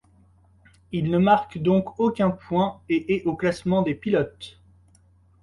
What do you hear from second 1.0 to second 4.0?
ne marque donc aucun point et est au classement des